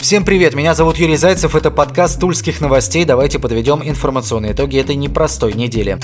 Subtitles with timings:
[0.00, 3.04] Всем привет, меня зовут Юрий Зайцев, это подкаст Тульских новостей.
[3.04, 5.98] Давайте подведем информационные итоги этой непростой недели.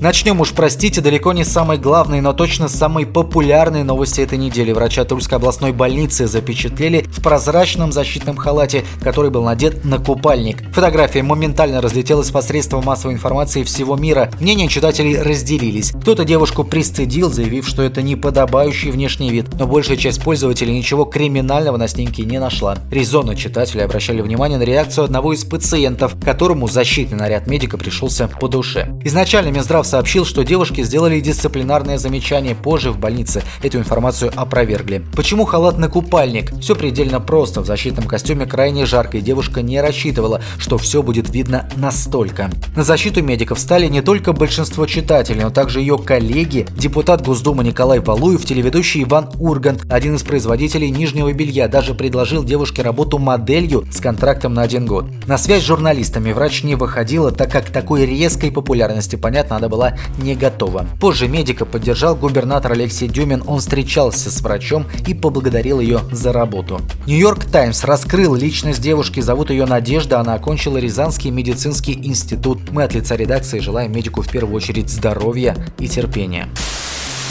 [0.00, 4.72] Начнем уж, простите, далеко не самой главной, но точно самой популярной новости этой недели.
[4.72, 10.62] Врача Тульской областной больницы запечатлели в прозрачном защитном халате, который был надет на купальник.
[10.72, 14.30] Фотография моментально разлетелась посредством массовой информации всего мира.
[14.40, 15.90] Мнения читателей разделились.
[15.90, 21.76] Кто-то девушку пристыдил, заявив, что это неподобающий внешний вид, но большая часть пользователей ничего криминального
[21.76, 22.78] на снимке не нашла.
[22.90, 28.48] Резонно читатели обращали внимание на реакцию одного из пациентов, которому защитный наряд медика пришелся по
[28.48, 28.98] душе.
[29.04, 33.42] Изначально Минздрав сообщил, что девушки сделали дисциплинарное замечание позже в больнице.
[33.62, 35.04] Эту информацию опровергли.
[35.16, 36.52] Почему халат на купальник?
[36.60, 37.60] Все предельно просто.
[37.60, 42.50] В защитном костюме крайне жарко, и девушка не рассчитывала, что все будет видно настолько.
[42.76, 47.98] На защиту медиков стали не только большинство читателей, но также ее коллеги, депутат Госдумы Николай
[47.98, 54.00] Валуев, телеведущий Иван Ургант, один из производителей нижнего белья, даже предложил девушке работу моделью с
[54.00, 55.06] контрактом на один год.
[55.26, 59.79] На связь с журналистами врач не выходила, так как такой резкой популярности, понятно, надо было
[59.80, 60.86] была не готова.
[61.00, 66.80] Позже медика поддержал губернатор Алексей Дюмин, он встречался с врачом и поблагодарил ее за работу.
[67.06, 72.70] Нью-Йорк Таймс раскрыл личность девушки, зовут ее Надежда, она окончила Рязанский медицинский институт.
[72.70, 76.48] Мы от лица редакции желаем медику в первую очередь здоровья и терпения.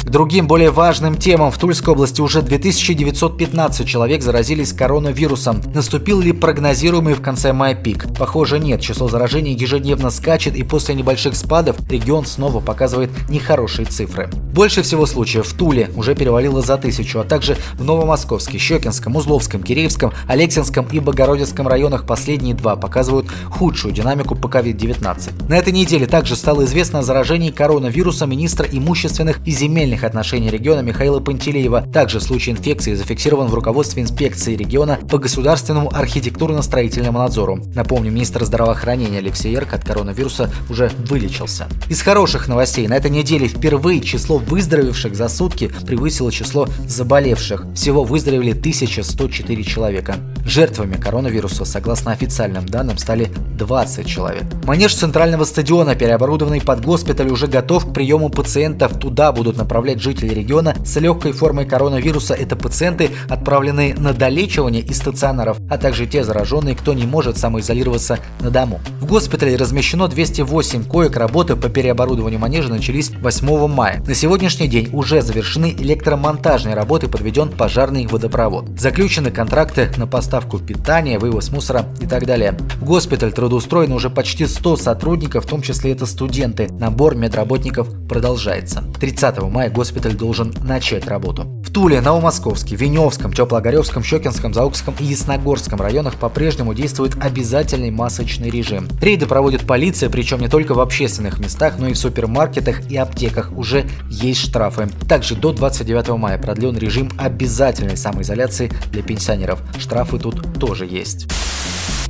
[0.09, 5.61] Другим более важным темам в Тульской области уже 2915 человек заразились коронавирусом.
[5.75, 8.07] Наступил ли прогнозируемый в конце мая пик?
[8.17, 14.31] Похоже нет, число заражений ежедневно скачет и после небольших спадов регион снова показывает нехорошие цифры.
[14.51, 19.61] Больше всего случаев в Туле уже перевалило за тысячу, а также в Новомосковске, Щекинском, Узловском,
[19.61, 25.47] Киреевском, Алексинском и Богородицком районах последние два показывают худшую динамику по COVID-19.
[25.47, 30.49] На этой неделе также стало известно о заражении коронавирусом министра имущественных и земельных земельных отношений
[30.49, 31.81] региона Михаила Пантелеева.
[31.93, 37.59] Также случай инфекции зафиксирован в руководстве инспекции региона по государственному архитектурно-строительному надзору.
[37.75, 41.67] Напомню, министр здравоохранения Алексей Ерк от коронавируса уже вылечился.
[41.89, 47.65] Из хороших новостей на этой неделе впервые число выздоровевших за сутки превысило число заболевших.
[47.75, 50.15] Всего выздоровели 1104 человека.
[50.45, 54.43] Жертвами коронавируса, согласно официальным данным, стали 20 человек.
[54.63, 58.97] Манеж центрального стадиона, переоборудованный под госпиталь, уже готов к приему пациентов.
[58.99, 62.33] Туда будут направлены направлять жителей региона с легкой формой коронавируса.
[62.33, 68.19] Это пациенты, отправленные на долечивание из стационаров, а также те зараженные, кто не может самоизолироваться
[68.41, 68.81] на дому.
[68.99, 71.15] В госпитале размещено 208 коек.
[71.15, 74.03] Работы по переоборудованию манежа начались 8 мая.
[74.05, 78.65] На сегодняшний день уже завершены электромонтажные работы, подведен пожарный водопровод.
[78.77, 82.57] Заключены контракты на поставку питания, вывоз мусора и так далее.
[82.81, 86.67] В госпиталь трудоустроено уже почти 100 сотрудников, в том числе это студенты.
[86.69, 88.83] Набор медработников продолжается.
[88.99, 91.43] 30 мая госпиталь должен начать работу.
[91.63, 98.87] В Туле, Новомосковске, Веневском, Теплогоревском, Щекинском, Заукском и Ясногорском районах по-прежнему действует обязательный масочный режим.
[99.01, 103.51] Рейды проводит полиция, причем не только в общественных местах, но и в супермаркетах и аптеках.
[103.55, 104.89] Уже есть штрафы.
[105.07, 109.61] Также до 29 мая продлен режим обязательной самоизоляции для пенсионеров.
[109.77, 111.27] Штрафы тут тоже есть.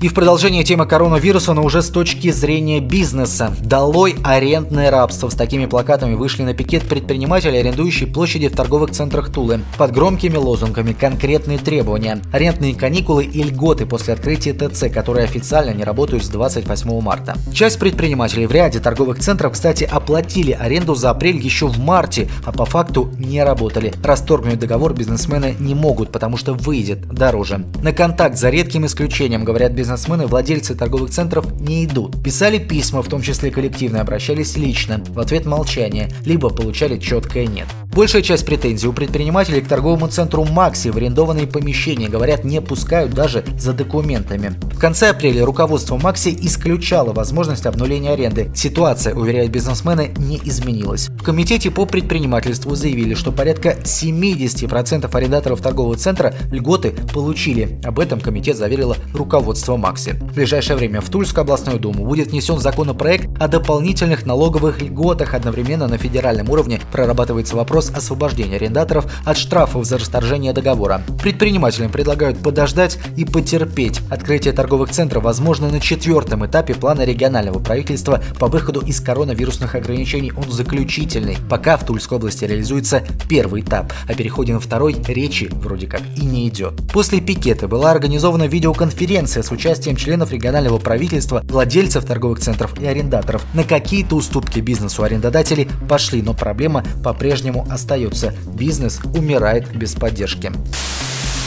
[0.02, 3.54] И в продолжение темы коронавируса, но уже с точки зрения бизнеса.
[3.60, 5.28] Долой арендное рабство.
[5.28, 9.60] С такими плакатами вышли на пикет предприниматели, арендующие площади в торговых центрах Тулы.
[9.78, 12.22] Под громкими лозунгами конкретные требования.
[12.32, 17.36] Арендные каникулы и льготы после открытия ТЦ, которые официально не работают с 28 марта.
[17.54, 22.54] Часть предпринимателей в ряде торговых центров, кстати, оплатили аренду за апрель еще в марте, а
[22.54, 23.94] по факту не работали.
[24.02, 27.66] Расторгнуть договор бизнесмены не могут, потому что выйдет дороже.
[27.84, 32.22] На контакт за редким исключением, говорят бизнесмены, бизнесмены, владельцы торговых центров не идут.
[32.24, 35.04] Писали письма, в том числе коллективно, обращались лично.
[35.08, 37.68] В ответ молчание, либо получали четкое «нет».
[37.92, 43.14] Большая часть претензий у предпринимателей к торговому центру «Макси» в арендованные помещения, говорят, не пускают
[43.14, 44.54] даже за документами.
[44.72, 48.52] В конце апреля руководство «Макси» исключало возможность обнуления аренды.
[48.56, 51.10] Ситуация, уверяют бизнесмены, не изменилась.
[51.10, 57.82] В комитете по предпринимательству заявили, что порядка 70% арендаторов торгового центра льготы получили.
[57.84, 60.12] Об этом комитет заверило руководство «Макси».
[60.12, 65.34] В ближайшее время в Тульскую областную думу будет внесен законопроект о дополнительных налоговых льготах.
[65.34, 71.02] Одновременно на федеральном уровне прорабатывается вопрос вопрос освобождения арендаторов от штрафов за расторжение договора.
[71.22, 74.02] Предпринимателям предлагают подождать и потерпеть.
[74.10, 80.34] Открытие торговых центров возможно на четвертом этапе плана регионального правительства по выходу из коронавирусных ограничений.
[80.36, 81.38] Он заключительный.
[81.50, 86.26] Пока в Тульской области реализуется первый этап, а переходе на второй речи вроде как и
[86.26, 86.74] не идет.
[86.92, 93.46] После пикета была организована видеоконференция с участием членов регионального правительства, владельцев торговых центров и арендаторов.
[93.54, 98.34] На какие-то уступки бизнесу арендодателей пошли, но проблема по-прежнему остается.
[98.54, 100.52] Бизнес умирает без поддержки.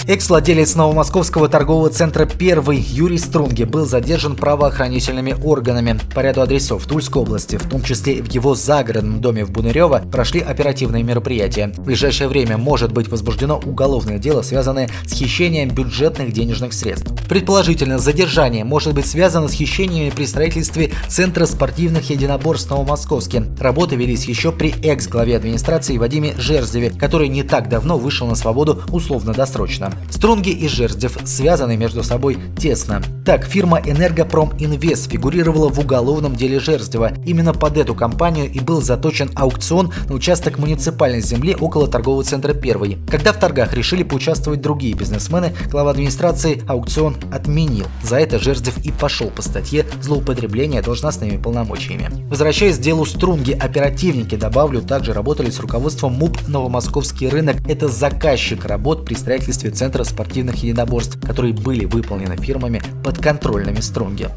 [0.08, 6.00] Экс-владелец новомосковского торгового центра «Первый» Юрий Струнге был задержан правоохранительными органами.
[6.12, 10.40] По ряду адресов Тульской области, в том числе в его загородном доме в Бунырево, прошли
[10.40, 11.72] оперативные мероприятия.
[11.76, 17.12] В ближайшее время может быть возбуждено уголовное дело, связанное с хищением бюджетных денежных средств.
[17.28, 23.44] Предположительно, задержание может быть связано с хищениями при строительстве Центра спортивных единоборств Новомосковске.
[23.60, 28.82] Работы велись еще при экс-главе администрации Вадиме Жерздеве, который не так давно вышел на свободу
[28.90, 29.91] условно-досрочно.
[30.10, 33.02] Струнги и Жерздев связаны между собой тесно.
[33.24, 37.12] Так, фирма «Энергопром Инвест» фигурировала в уголовном деле Жерздева.
[37.24, 42.52] Именно под эту компанию и был заточен аукцион на участок муниципальной земли около торгового центра
[42.52, 42.98] «Первый».
[43.08, 47.86] Когда в торгах решили поучаствовать другие бизнесмены, глава администрации аукцион отменил.
[48.02, 52.08] За это Жерздев и пошел по статье «Злоупотребление должностными полномочиями».
[52.28, 57.56] Возвращаясь к делу Струнги, оперативники, добавлю, также работали с руководством МУП «Новомосковский рынок».
[57.68, 64.30] Это заказчик работ при строительстве Центра спортивных единоборств, которые были выполнены фирмами подконтрольными Струнге.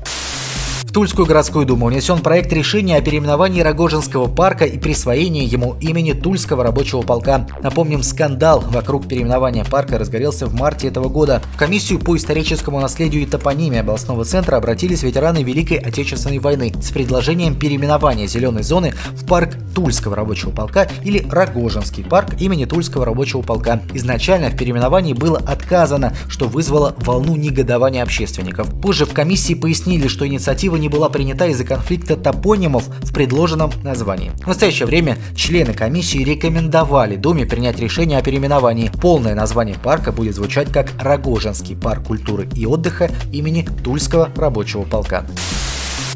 [0.96, 6.64] Тульскую городскую думу внесен проект решения о переименовании Рогожинского парка и присвоении ему имени Тульского
[6.64, 7.46] рабочего полка.
[7.62, 11.42] Напомним, скандал вокруг переименования парка разгорелся в марте этого года.
[11.54, 16.92] В комиссию по историческому наследию и топонимии областного центра обратились ветераны Великой Отечественной войны с
[16.92, 23.42] предложением переименования зеленой зоны в парк Тульского рабочего полка или Рогожинский парк имени Тульского рабочего
[23.42, 23.82] полка.
[23.94, 28.70] Изначально в переименовании было отказано, что вызвало волну негодования общественников.
[28.80, 33.72] Позже в комиссии пояснили, что инициатива не не была принята из-за конфликта топонимов в предложенном
[33.84, 34.32] названии.
[34.44, 38.92] В настоящее время члены комиссии рекомендовали Думе принять решение о переименовании.
[39.02, 45.26] Полное название парка будет звучать как Рогожинский парк культуры и отдыха имени Тульского рабочего полка.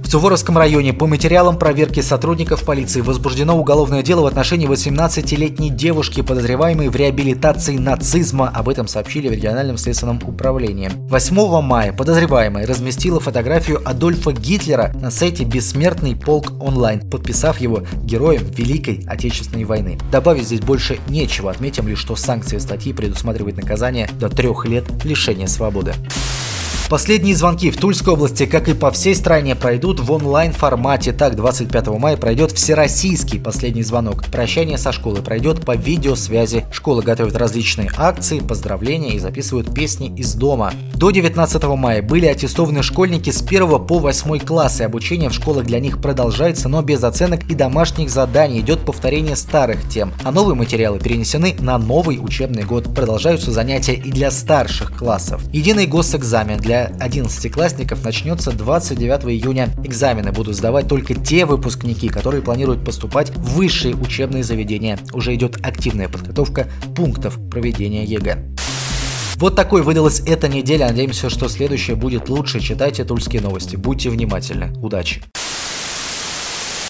[0.09, 6.89] Суворовском районе по материалам проверки сотрудников полиции возбуждено уголовное дело в отношении 18-летней девушки, подозреваемой
[6.89, 8.49] в реабилитации нацизма.
[8.49, 10.89] Об этом сообщили в региональном следственном управлении.
[11.11, 18.47] 8 мая подозреваемая разместила фотографию Адольфа Гитлера на сайте «Бессмертный полк онлайн», подписав его героем
[18.57, 19.99] Великой Отечественной войны.
[20.11, 21.51] Добавить здесь больше нечего.
[21.51, 25.93] Отметим лишь, что санкции статьи предусматривают наказание до трех лет лишения свободы.
[26.89, 31.13] Последние звонки в Тульской области, как и по всей стране, пройдут в онлайн-формате.
[31.13, 34.25] Так, 25 мая пройдет всероссийский последний звонок.
[34.25, 36.65] Прощание со школы пройдет по видеосвязи.
[36.71, 40.73] Школа готовит различные акции, поздравления и записывают песни из дома.
[40.95, 45.67] До 19 мая были аттестованы школьники с 1 по 8 класс, и обучение в школах
[45.67, 48.61] для них продолжается, но без оценок и домашних заданий.
[48.61, 52.95] Идет повторение старых тем, а новые материалы перенесены на новый учебный год.
[52.95, 55.43] Продолжаются занятия и для старших классов.
[55.53, 59.69] Единый госэкзамен для для 11-классников начнется 29 июня.
[59.83, 64.97] Экзамены будут сдавать только те выпускники, которые планируют поступать в высшие учебные заведения.
[65.13, 68.55] Уже идет активная подготовка пунктов проведения ЕГЭ.
[69.35, 70.87] Вот такой выдалась эта неделя.
[70.87, 72.59] Надеемся, что следующая будет лучше.
[72.59, 73.75] Читайте тульские новости.
[73.75, 74.73] Будьте внимательны.
[74.81, 75.23] Удачи!